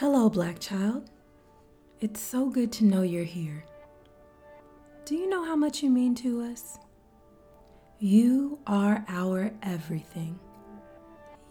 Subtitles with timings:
[0.00, 1.10] Hello, Black Child.
[2.00, 3.64] It's so good to know you're here.
[5.04, 6.78] Do you know how much you mean to us?
[7.98, 10.38] You are our everything.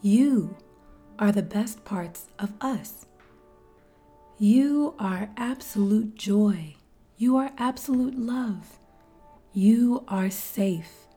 [0.01, 0.55] You
[1.19, 3.05] are the best parts of us.
[4.37, 6.75] You are absolute joy.
[7.17, 8.79] You are absolute love.
[9.51, 11.07] You are safe.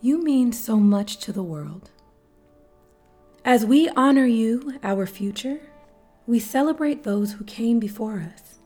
[0.00, 1.92] You mean so much to the world.
[3.44, 5.60] As we honor you, our future,
[6.26, 8.60] we celebrate those who came before us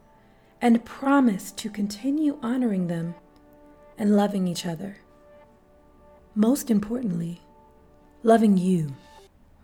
[0.61, 3.15] and promise to continue honoring them
[3.97, 4.97] and loving each other.
[6.35, 7.41] Most importantly,
[8.23, 8.95] loving you,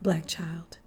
[0.02, 0.78] Black child.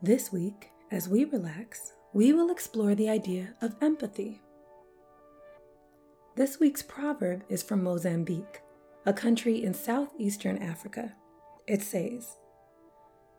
[0.00, 4.40] This week, as we relax, we will explore the idea of empathy.
[6.36, 8.62] This week's proverb is from Mozambique,
[9.04, 11.14] a country in southeastern Africa.
[11.66, 12.36] It says,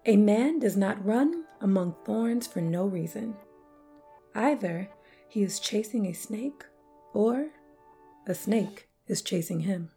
[0.06, 3.36] A man does not run among thorns for no reason.
[4.36, 4.90] Either
[5.30, 6.64] he is chasing a snake
[7.14, 7.50] or
[8.28, 9.90] a snake is chasing him.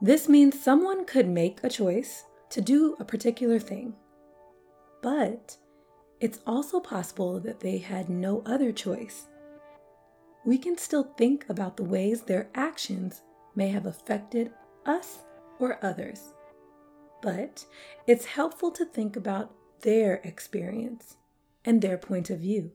[0.00, 3.94] This means someone could make a choice to do a particular thing,
[5.02, 5.56] but
[6.20, 9.26] it's also possible that they had no other choice.
[10.44, 13.22] We can still think about the ways their actions
[13.54, 14.52] may have affected
[14.86, 15.20] us
[15.60, 16.34] or others,
[17.22, 17.64] but
[18.06, 19.52] it's helpful to think about
[19.82, 21.16] their experience
[21.64, 22.72] and their point of view.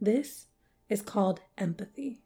[0.00, 0.46] This
[0.88, 2.22] is called empathy.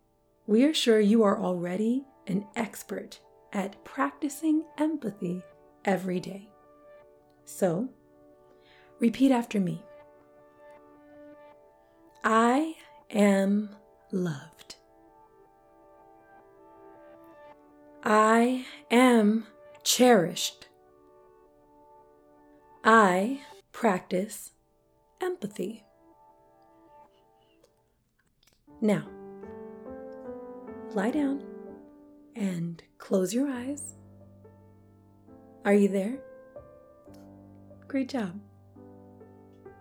[0.46, 3.20] We are sure you are already an expert
[3.52, 5.42] at practicing empathy
[5.84, 6.48] every day.
[7.44, 7.88] So,
[9.00, 9.82] repeat after me
[12.24, 12.74] I
[13.10, 13.70] am
[14.12, 14.76] loved.
[18.04, 19.46] I am
[19.82, 20.66] cherished.
[22.84, 23.40] I
[23.78, 24.50] practice
[25.20, 25.84] empathy.
[28.80, 29.06] Now,
[30.94, 31.44] lie down
[32.34, 33.94] and close your eyes.
[35.64, 36.18] Are you there?
[37.86, 38.40] Great job.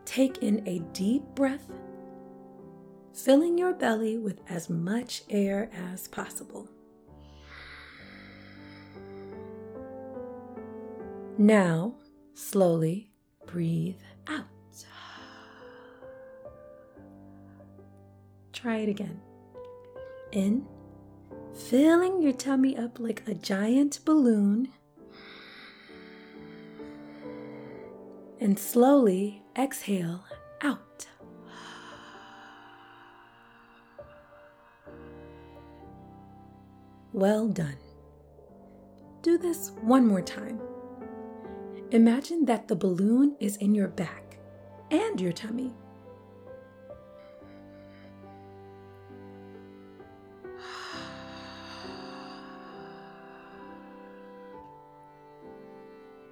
[0.05, 1.67] Take in a deep breath,
[3.15, 6.69] filling your belly with as much air as possible.
[11.39, 11.95] Now,
[12.35, 13.09] slowly
[13.47, 14.45] breathe out.
[18.53, 19.19] Try it again.
[20.31, 20.65] In,
[21.53, 24.69] filling your tummy up like a giant balloon.
[28.39, 30.23] And slowly exhale
[30.61, 31.07] out.
[37.13, 37.77] Well done.
[39.21, 40.59] Do this one more time.
[41.91, 44.37] Imagine that the balloon is in your back
[44.91, 45.71] and your tummy.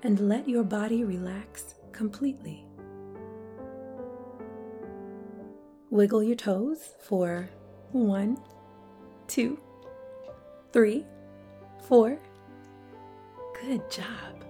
[0.03, 2.65] And let your body relax completely.
[5.89, 7.49] Wiggle your toes for
[7.93, 8.37] one,
[9.27, 9.57] two,
[10.73, 11.05] three,
[11.87, 12.19] four.
[13.61, 14.45] Good job.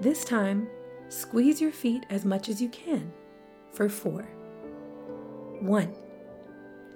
[0.00, 0.68] This time,
[1.08, 3.12] squeeze your feet as much as you can
[3.72, 4.22] for four.
[5.60, 5.94] One,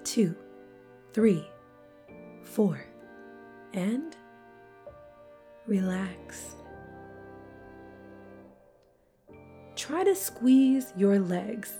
[0.04, 0.36] two,
[1.14, 1.46] three,
[2.42, 2.84] four,
[3.72, 4.14] and
[5.66, 6.56] relax.
[9.76, 11.72] Try to squeeze your legs.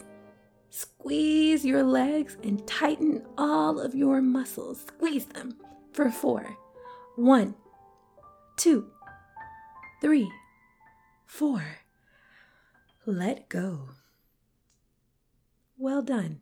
[0.71, 4.81] Squeeze your legs and tighten all of your muscles.
[4.87, 5.57] Squeeze them
[5.93, 6.57] for four.
[7.17, 7.55] One,
[8.57, 8.87] two,
[10.01, 10.31] three,
[11.31, 11.65] four.
[13.07, 13.91] Let go.
[15.79, 16.41] Well done.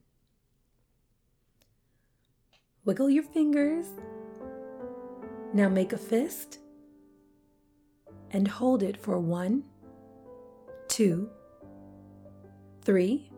[2.87, 3.87] Wiggle your fingers.
[5.53, 6.61] Now make a fist
[8.31, 9.63] and hold it for one,
[10.89, 11.29] two,
[12.83, 13.31] three,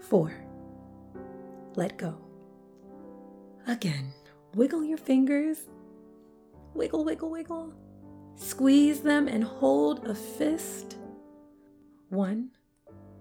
[0.00, 0.32] four.
[1.74, 2.16] Let go.
[3.66, 4.12] Again,
[4.54, 5.58] wiggle your fingers.
[6.72, 7.74] Wiggle, wiggle, wiggle.
[8.38, 10.96] Squeeze them and hold a fist.
[12.08, 12.50] One,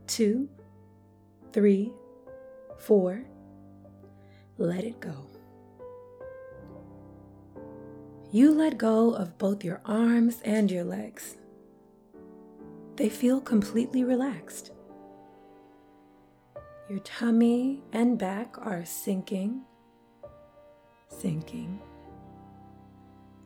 [0.05, 0.47] two,
[1.51, 1.91] three,
[2.77, 3.23] four.
[4.59, 5.27] Let it go.
[8.31, 11.37] You let go of both your arms and your legs.
[12.95, 14.71] They feel completely relaxed.
[16.89, 19.63] Your tummy and back are sinking,
[21.09, 21.81] sinking,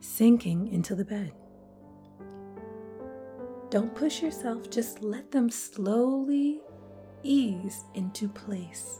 [0.00, 1.32] sinking into the bed.
[3.72, 6.60] Don't push yourself, just let them slowly
[7.22, 8.98] ease into place.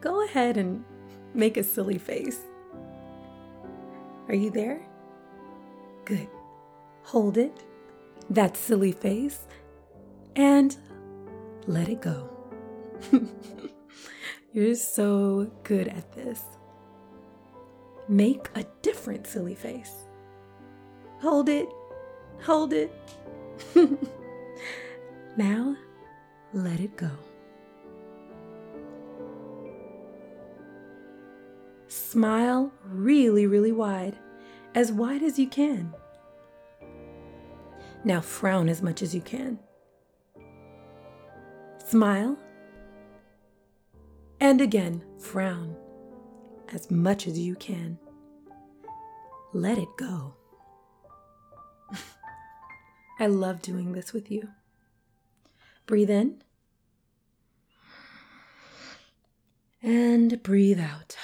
[0.00, 0.82] Go ahead and
[1.34, 2.40] make a silly face.
[4.26, 4.80] Are you there?
[6.06, 6.28] Good.
[7.02, 7.62] Hold it,
[8.30, 9.40] that silly face,
[10.34, 10.74] and
[11.66, 12.30] let it go.
[14.54, 16.40] You're so good at this.
[18.08, 19.92] Make a different silly face.
[21.20, 21.68] Hold it,
[22.42, 22.92] hold it.
[25.36, 25.76] now,
[26.52, 27.10] let it go.
[31.88, 34.18] Smile really, really wide,
[34.74, 35.94] as wide as you can.
[38.04, 39.58] Now frown as much as you can.
[41.84, 42.36] Smile.
[44.40, 45.76] And again, frown
[46.72, 47.98] as much as you can.
[49.52, 50.34] Let it go.
[53.18, 54.48] I love doing this with you.
[55.86, 56.42] Breathe in.
[59.82, 61.16] And breathe out.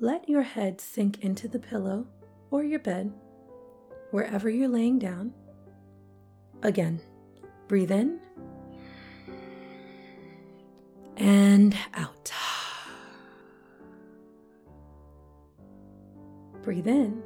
[0.00, 2.06] Let your head sink into the pillow
[2.50, 3.12] or your bed,
[4.10, 5.32] wherever you're laying down.
[6.62, 7.00] Again,
[7.66, 8.20] breathe in
[11.16, 12.32] and out.
[16.66, 17.22] Breathe in.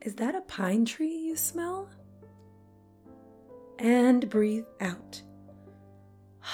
[0.00, 1.90] Is that a pine tree you smell?
[3.78, 5.20] And breathe out.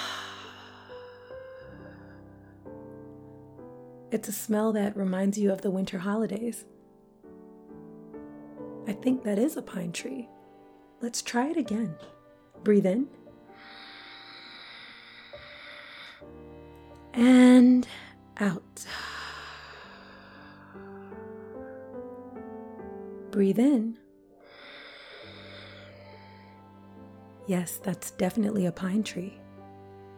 [4.10, 6.64] It's a smell that reminds you of the winter holidays.
[8.88, 10.28] I think that is a pine tree.
[11.00, 11.94] Let's try it again.
[12.64, 13.06] Breathe in.
[17.14, 17.86] And
[18.40, 18.86] out.
[23.32, 23.96] Breathe in.
[27.46, 29.40] Yes, that's definitely a pine tree.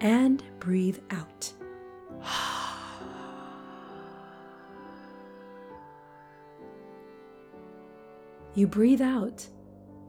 [0.01, 1.53] And breathe out.
[8.57, 9.45] You breathe out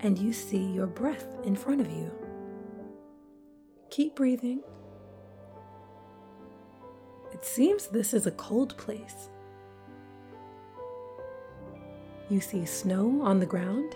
[0.01, 2.11] and you see your breath in front of you.
[3.89, 4.61] Keep breathing.
[7.33, 9.29] It seems this is a cold place.
[12.27, 13.95] You see snow on the ground,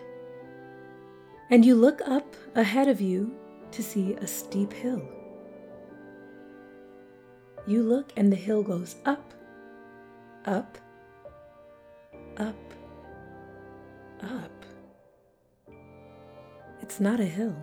[1.49, 3.35] and you look up ahead of you
[3.71, 5.01] to see a steep hill.
[7.65, 9.33] You look, and the hill goes up,
[10.45, 10.77] up,
[12.37, 12.73] up,
[14.21, 14.65] up.
[16.81, 17.55] It's not a hill,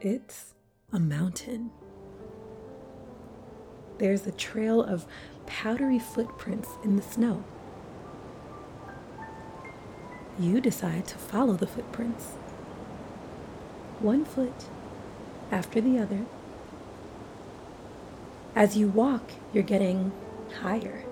[0.00, 0.54] it's
[0.92, 1.70] a mountain.
[3.98, 5.06] There's a trail of
[5.46, 7.44] powdery footprints in the snow.
[10.42, 12.32] You decide to follow the footprints,
[14.00, 14.64] one foot
[15.52, 16.24] after the other.
[18.56, 20.10] As you walk, you're getting
[20.60, 21.04] higher.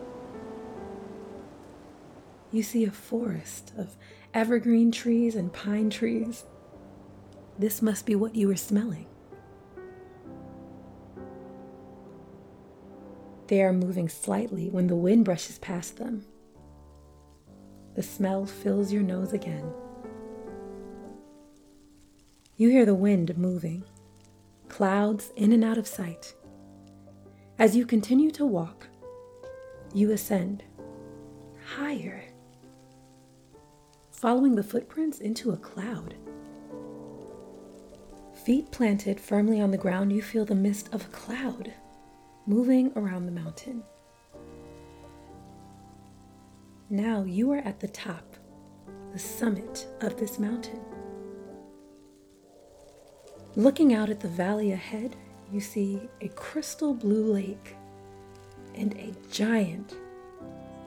[2.50, 3.94] You see a forest of
[4.34, 6.44] evergreen trees and pine trees.
[7.56, 9.06] This must be what you were smelling.
[13.46, 16.24] They are moving slightly when the wind brushes past them.
[18.00, 19.74] The smell fills your nose again.
[22.56, 23.84] You hear the wind moving,
[24.70, 26.32] clouds in and out of sight.
[27.58, 28.86] As you continue to walk,
[29.92, 30.64] you ascend
[31.76, 32.24] higher
[34.10, 36.14] following the footprints into a cloud.
[38.46, 41.74] Feet planted firmly on the ground, you feel the mist of a cloud
[42.46, 43.82] moving around the mountain.
[46.92, 48.34] Now you are at the top,
[49.12, 50.80] the summit of this mountain.
[53.54, 55.14] Looking out at the valley ahead,
[55.52, 57.76] you see a crystal blue lake
[58.74, 59.94] and a giant,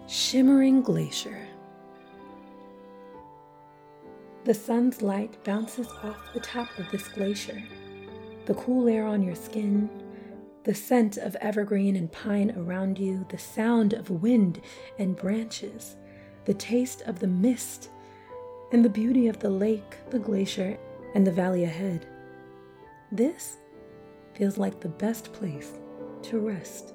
[0.09, 1.47] shimmering glacier.
[4.43, 7.63] The sun's light bounces off the top of this glacier.
[8.45, 9.89] The cool air on your skin,
[10.63, 14.61] the scent of evergreen and pine around you, the sound of wind
[14.97, 15.95] and branches,
[16.45, 17.89] the taste of the mist,
[18.71, 20.77] and the beauty of the lake, the glacier,
[21.15, 22.05] and the valley ahead.
[23.11, 23.57] This
[24.33, 25.73] feels like the best place
[26.23, 26.93] to rest.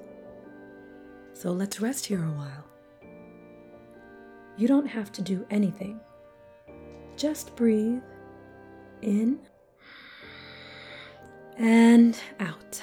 [1.33, 2.65] So let's rest here a while.
[4.57, 5.99] You don't have to do anything
[7.19, 8.01] just breathe
[9.01, 9.37] in
[11.57, 12.81] and out.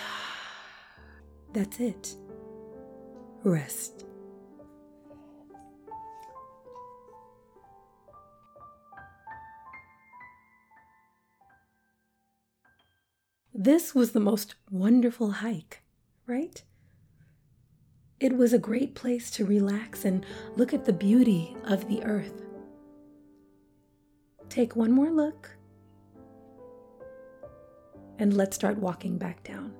[1.56, 2.14] That's it.
[3.42, 4.04] Rest.
[13.54, 15.82] This was the most wonderful hike,
[16.26, 16.62] right?
[18.20, 22.42] It was a great place to relax and look at the beauty of the earth.
[24.50, 25.56] Take one more look,
[28.18, 29.72] and let's start walking back down.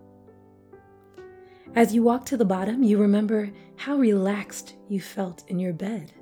[1.75, 6.13] As you walk to the bottom, you remember how relaxed you felt in your bed.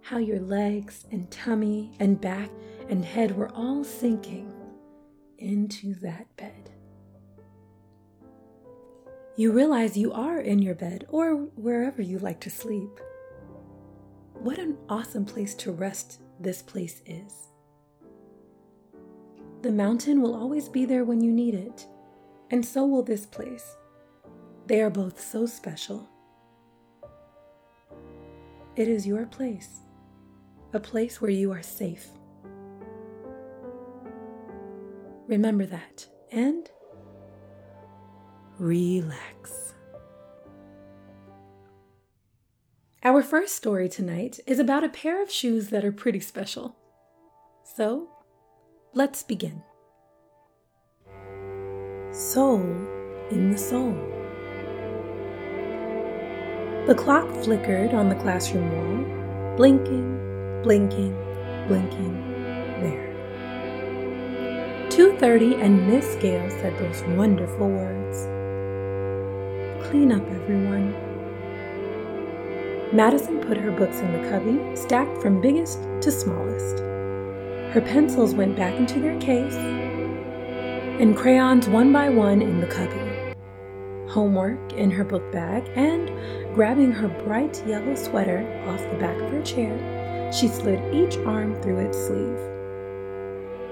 [0.00, 2.50] How your legs and tummy and back
[2.88, 4.52] and head were all sinking
[5.38, 6.70] into that bed.
[9.36, 13.00] You realize you are in your bed or wherever you like to sleep.
[14.34, 17.32] What an awesome place to rest this place is.
[19.62, 21.86] The mountain will always be there when you need it,
[22.52, 23.76] and so will this place.
[24.66, 26.08] They are both so special.
[28.76, 29.80] It is your place,
[30.72, 32.06] a place where you are safe.
[35.26, 36.70] Remember that and
[38.58, 39.72] relax.
[43.02, 46.76] Our first story tonight is about a pair of shoes that are pretty special.
[47.64, 48.10] So,
[48.94, 49.62] let's begin.
[52.12, 52.60] Soul
[53.30, 53.96] in the Sole.
[56.86, 61.16] The clock flickered on the classroom wall, blinking, blinking,
[61.68, 62.14] blinking,
[62.82, 63.08] there.
[64.90, 68.26] 2:30 and Miss Gale said those wonderful words.
[69.88, 70.94] Clean up, everyone.
[72.92, 76.78] Madison put her books in the cubby, stacked from biggest to smallest.
[77.72, 79.56] Her pencils went back into their case,
[81.00, 83.34] and crayons one by one in the cubby.
[84.10, 86.08] Homework in her book bag, and
[86.54, 91.60] grabbing her bright yellow sweater off the back of her chair, she slid each arm
[91.62, 92.38] through its sleeve.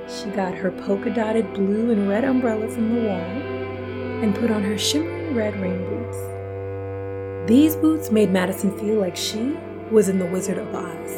[0.09, 4.63] She got her polka dotted blue and red umbrella from the wall and put on
[4.63, 7.49] her shimmering red rain boots.
[7.49, 9.57] These boots made Madison feel like she
[9.91, 11.13] was in The Wizard of Oz,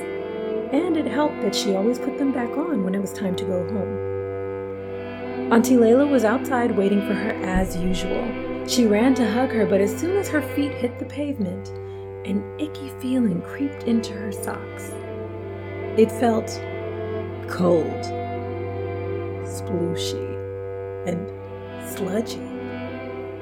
[0.72, 3.44] and it helped that she always put them back on when it was time to
[3.44, 4.11] go home.
[5.52, 8.26] Auntie Layla was outside waiting for her as usual.
[8.66, 11.68] She ran to hug her, but as soon as her feet hit the pavement,
[12.26, 14.92] an icky feeling creeped into her socks.
[15.98, 16.48] It felt
[17.50, 17.84] cold
[19.44, 20.26] splooshy
[21.06, 21.28] and
[21.86, 22.40] sludgy.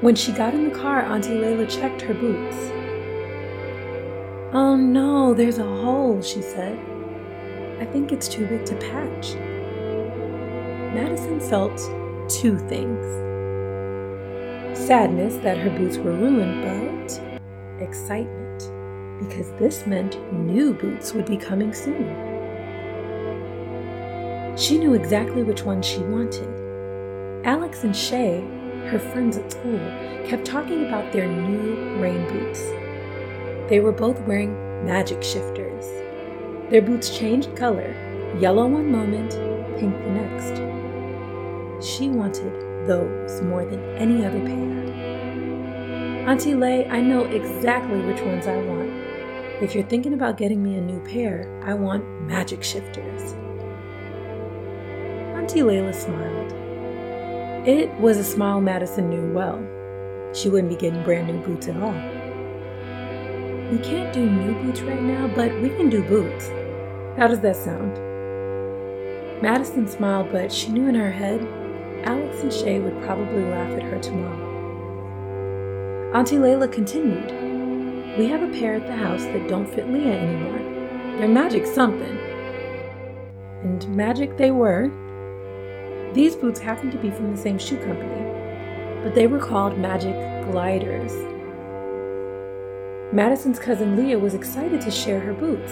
[0.01, 2.57] When she got in the car, Auntie Layla checked her boots.
[4.51, 6.77] Oh no, there's a hole, she said.
[7.79, 9.35] I think it's too big to patch.
[10.93, 11.79] Madison felt
[12.29, 13.21] two things
[14.77, 17.21] sadness that her boots were ruined, but
[17.81, 18.41] excitement
[19.19, 22.07] because this meant new boots would be coming soon.
[24.57, 26.49] She knew exactly which one she wanted.
[27.45, 28.41] Alex and Shay,
[28.87, 29.79] her friends at school,
[30.27, 32.61] kept talking about their new rain boots.
[33.69, 34.53] They were both wearing
[34.85, 35.85] magic shifters.
[36.69, 37.95] Their boots changed color,
[38.39, 39.31] yellow one moment,
[39.79, 40.70] pink the next.
[41.81, 44.71] She wanted those more than any other pair.
[46.29, 48.91] Auntie Lay, I know exactly which ones I want.
[49.63, 53.33] If you're thinking about getting me a new pair, I want magic shifters.
[55.35, 56.51] Auntie Layla smiled.
[57.67, 59.59] It was a smile Madison knew well.
[60.35, 61.93] She wouldn't be getting brand new boots at all.
[63.71, 66.49] We can't do new boots right now, but we can do boots.
[67.17, 67.97] How does that sound?
[69.41, 71.41] Madison smiled, but she knew in her head
[72.03, 74.51] Alex and Shay would probably laugh at her tomorrow.
[76.13, 77.31] Auntie Layla continued,
[78.17, 80.59] We have a pair at the house that don't fit Leah anymore.
[81.17, 82.17] They're magic something.
[83.63, 84.89] And magic they were,
[86.13, 90.15] these boots happened to be from the same shoe company, but they were called Magic
[90.51, 91.13] Gliders.
[93.13, 95.71] Madison's cousin Leah was excited to share her boots.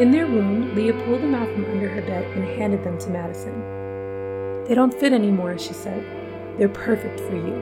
[0.00, 3.10] In their room, Leah pulled them out from under her bed and handed them to
[3.10, 3.79] Madison.
[4.70, 6.04] They don't fit anymore, she said.
[6.56, 7.56] They're perfect for you.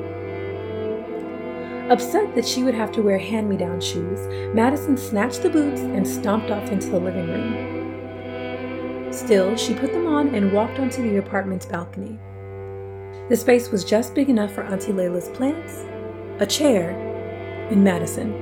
[1.88, 4.18] Upset that she would have to wear hand me down shoes,
[4.54, 9.10] Madison snatched the boots and stomped off into the living room.
[9.10, 12.18] Still, she put them on and walked onto the apartment's balcony.
[13.30, 15.86] The space was just big enough for Auntie Layla's plants,
[16.40, 16.90] a chair,
[17.70, 18.34] and Madison.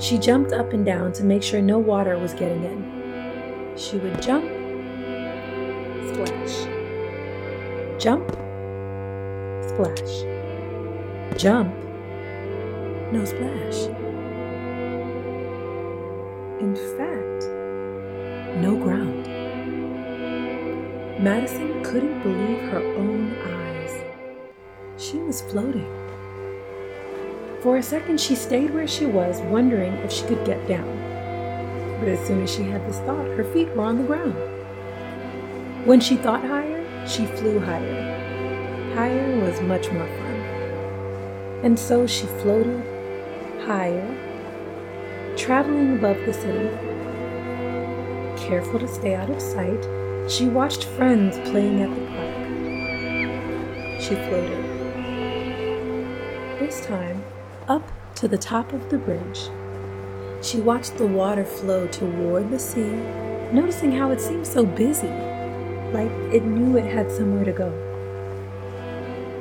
[0.00, 3.72] She jumped up and down to make sure no water was getting in.
[3.76, 4.55] She would jump,
[6.16, 6.64] splash,
[8.00, 8.26] jump,
[9.68, 10.22] splash,
[11.36, 11.74] jump,
[13.12, 13.88] no splash.
[16.58, 17.44] In fact,
[18.62, 19.26] no ground.
[21.22, 24.02] Madison couldn't believe her own eyes.
[24.96, 25.92] She was floating.
[27.60, 30.88] For a second, she stayed where she was, wondering if she could get down.
[32.00, 34.45] But as soon as she had this thought, her feet were on the ground.
[35.86, 38.92] When she thought higher, she flew higher.
[38.96, 40.34] Higher was much more fun.
[41.62, 42.82] And so she floated
[43.64, 44.04] higher,
[45.36, 46.70] traveling above the city.
[48.48, 49.86] Careful to stay out of sight,
[50.28, 52.34] she watched friends playing at the park.
[54.02, 54.64] She floated.
[56.58, 57.22] This time,
[57.68, 59.48] up to the top of the bridge.
[60.44, 62.90] She watched the water flow toward the sea,
[63.52, 65.12] noticing how it seemed so busy,
[65.92, 67.72] like it knew it had somewhere to go.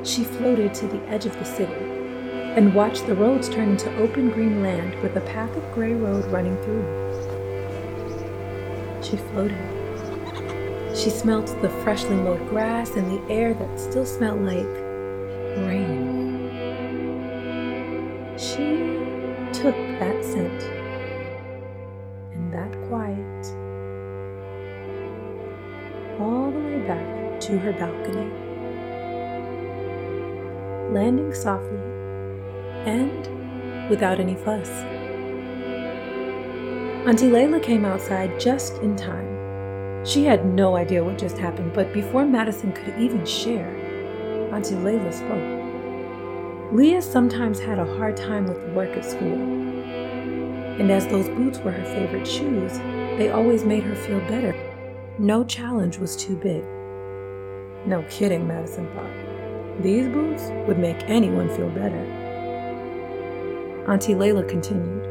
[0.03, 4.29] She floated to the edge of the city and watched the roads turn into open
[4.29, 6.85] green land with a path of gray road running through.
[9.01, 9.57] She floated.
[10.95, 14.65] She smelt the freshly mowed grass and the air that still smelled like
[15.67, 16.45] rain.
[18.37, 18.99] She
[19.51, 20.84] took that scent
[27.45, 28.31] to her balcony,
[30.91, 31.77] landing softly
[32.85, 34.69] and without any fuss.
[37.07, 40.03] Auntie Layla came outside just in time.
[40.03, 43.69] She had no idea what just happened, but before Madison could even share,
[44.51, 46.73] Auntie Layla spoke.
[46.73, 49.37] Leah sometimes had a hard time with work at school.
[50.79, 52.79] And as those boots were her favorite shoes,
[53.19, 54.55] they always made her feel better.
[55.19, 56.63] No challenge was too big.
[57.85, 59.83] No kidding, Madison thought.
[59.83, 62.01] These boots would make anyone feel better.
[63.87, 65.03] Auntie Layla continued,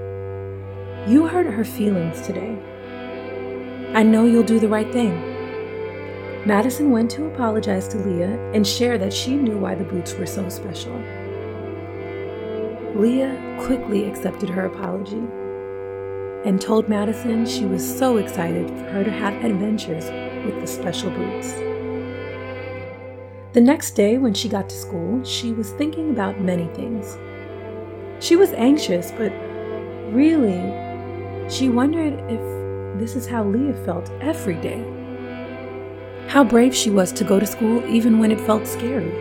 [1.08, 2.58] You hurt her feelings today.
[3.94, 5.14] I know you'll do the right thing.
[6.46, 10.26] Madison went to apologize to Leah and share that she knew why the boots were
[10.26, 11.00] so special.
[12.96, 15.22] Leah quickly accepted her apology
[16.44, 20.06] and told Madison she was so excited for her to have adventures
[20.44, 21.54] with the special boots.
[23.54, 27.16] The next day, when she got to school, she was thinking about many things.
[28.18, 29.30] She was anxious, but
[30.12, 30.58] really,
[31.48, 34.82] she wondered if this is how Leah felt every day.
[36.26, 39.12] How brave she was to go to school even when it felt scary.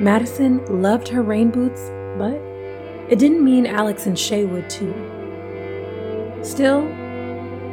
[0.00, 2.40] Madison loved her rain boots, but
[3.10, 4.94] it didn't mean Alex and Shay would too.
[6.40, 6.88] Still,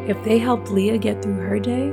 [0.06, 1.88] if they helped Leah get through her day,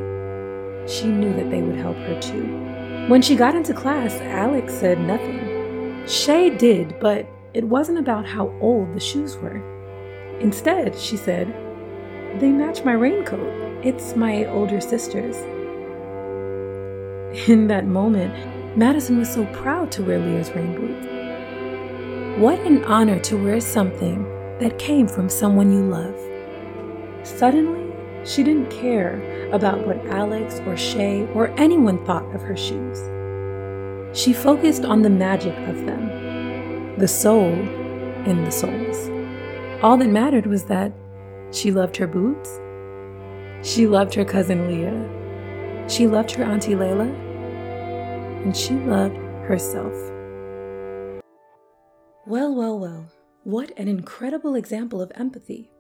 [0.88, 2.69] she knew that they would help her too.
[3.10, 6.06] When she got into class, Alex said nothing.
[6.06, 9.60] Shay did, but it wasn't about how old the shoes were.
[10.38, 11.48] Instead, she said,
[12.38, 13.84] They match my raincoat.
[13.84, 15.34] It's my older sister's.
[17.48, 22.40] In that moment, Madison was so proud to wear Leah's rain boots.
[22.40, 24.22] What an honor to wear something
[24.60, 26.14] that came from someone you love.
[27.26, 27.92] Suddenly,
[28.24, 32.98] she didn't care about what Alex or Shay or anyone thought of her shoes.
[34.16, 37.52] She focused on the magic of them, the soul
[38.26, 39.08] in the soles.
[39.82, 40.92] All that mattered was that
[41.52, 42.60] she loved her boots,
[43.62, 47.08] she loved her cousin Leah, she loved her Auntie Layla,
[48.44, 49.92] and she loved herself.
[52.26, 53.06] Well, well, well,
[53.44, 55.70] what an incredible example of empathy.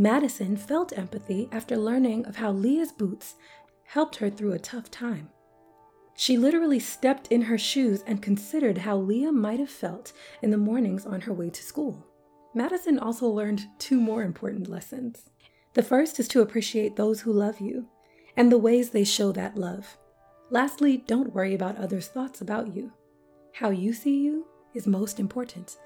[0.00, 3.34] Madison felt empathy after learning of how Leah's boots
[3.84, 5.28] helped her through a tough time.
[6.16, 10.56] She literally stepped in her shoes and considered how Leah might have felt in the
[10.56, 12.06] mornings on her way to school.
[12.54, 15.28] Madison also learned two more important lessons.
[15.74, 17.86] The first is to appreciate those who love you
[18.38, 19.98] and the ways they show that love.
[20.48, 22.90] Lastly, don't worry about others' thoughts about you.
[23.52, 25.76] How you see you is most important.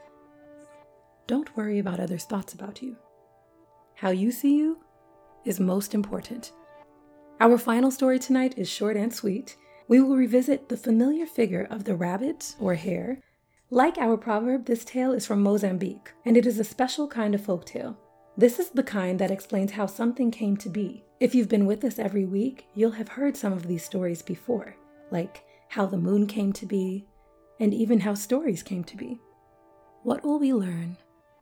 [1.26, 2.96] Don't worry about others' thoughts about you.
[3.96, 4.78] How you see you
[5.44, 6.52] is most important.
[7.40, 9.56] Our final story tonight is short and sweet.
[9.86, 13.20] We will revisit the familiar figure of the rabbit or hare.
[13.70, 17.44] Like our proverb, this tale is from Mozambique, and it is a special kind of
[17.44, 17.96] folk tale.
[18.36, 21.04] This is the kind that explains how something came to be.
[21.20, 24.74] If you've been with us every week, you'll have heard some of these stories before,
[25.12, 27.06] like how the moon came to be,
[27.60, 29.20] and even how stories came to be.
[30.02, 30.96] What will we learn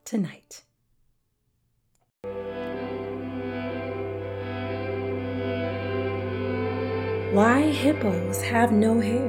[0.05, 0.65] tonight?
[7.33, 9.27] Why hippos have no hair.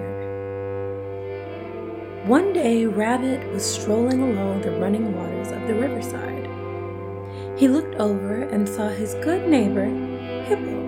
[2.26, 6.50] One day, Rabbit was strolling along the running waters of the riverside.
[7.58, 9.86] He looked over and saw his good neighbor,
[10.44, 10.82] Hippo.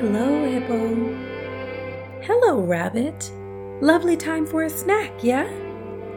[0.00, 0.88] Hello, Hippo.
[2.22, 3.30] Hello, Rabbit.
[3.80, 5.48] Lovely time for a snack, yeah?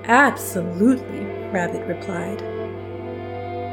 [0.06, 2.59] Absolutely, Rabbit replied.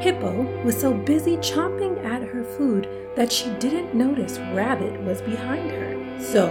[0.01, 5.71] Hippo was so busy chomping at her food that she didn't notice Rabbit was behind
[5.71, 6.21] her.
[6.21, 6.49] So,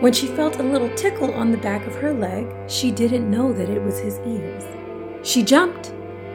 [0.00, 3.52] when she felt a little tickle on the back of her leg, she didn't know
[3.52, 4.64] that it was his ears.
[5.22, 5.88] She jumped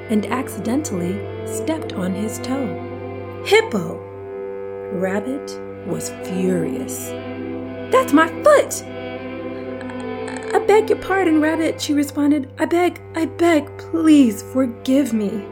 [0.10, 1.14] and accidentally
[1.48, 3.44] stepped on his toe.
[3.46, 3.98] Hippo!
[4.94, 7.10] Rabbit was furious.
[7.92, 8.84] That's my foot!
[10.54, 12.52] I beg your pardon, Rabbit, she responded.
[12.60, 15.46] I beg, I beg, please forgive me.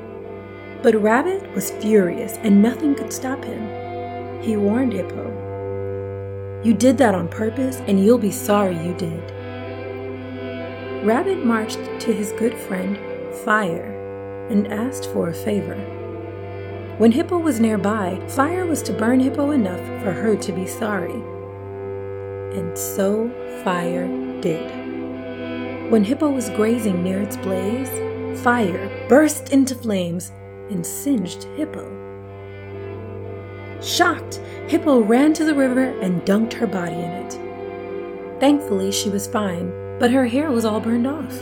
[0.81, 4.41] But Rabbit was furious and nothing could stop him.
[4.41, 6.61] He warned Hippo.
[6.63, 9.19] You did that on purpose and you'll be sorry you did.
[11.05, 12.97] Rabbit marched to his good friend,
[13.43, 15.75] Fire, and asked for a favor.
[16.97, 21.21] When Hippo was nearby, Fire was to burn Hippo enough for her to be sorry.
[22.57, 23.29] And so
[23.63, 24.07] Fire
[24.41, 25.91] did.
[25.91, 27.89] When Hippo was grazing near its blaze,
[28.43, 30.31] fire burst into flames
[30.69, 31.99] and singed Hippo.
[33.81, 38.39] Shocked, Hippo ran to the river and dunked her body in it.
[38.39, 41.41] Thankfully, she was fine, but her hair was all burned off.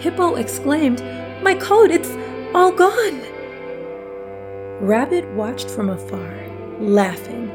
[0.00, 1.02] Hippo exclaimed,
[1.42, 2.10] My coat, it's
[2.54, 3.20] all gone!
[4.80, 6.34] Rabbit watched from afar,
[6.78, 7.48] laughing,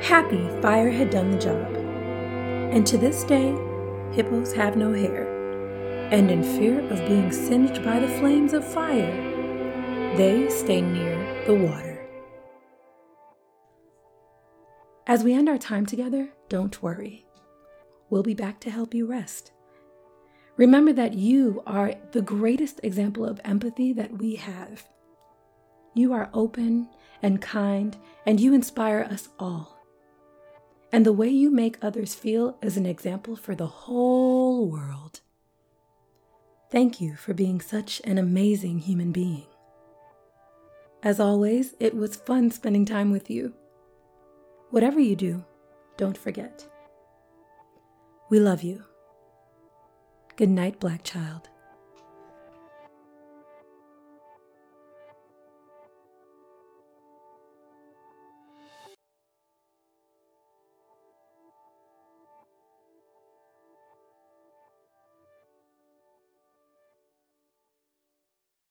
[0.00, 1.74] happy fire had done the job.
[2.72, 3.54] And to this day,
[4.12, 5.26] hippos have no hair,
[6.10, 9.33] and in fear of being singed by the flames of fire,
[10.16, 12.06] they stay near the water.
[15.08, 17.26] As we end our time together, don't worry.
[18.10, 19.50] We'll be back to help you rest.
[20.56, 24.86] Remember that you are the greatest example of empathy that we have.
[25.94, 26.88] You are open
[27.20, 29.84] and kind, and you inspire us all.
[30.92, 35.22] And the way you make others feel is an example for the whole world.
[36.70, 39.46] Thank you for being such an amazing human being.
[41.04, 43.52] As always, it was fun spending time with you.
[44.70, 45.44] Whatever you do,
[45.98, 46.66] don't forget.
[48.30, 48.84] We love you.
[50.36, 51.50] Good night, Black Child.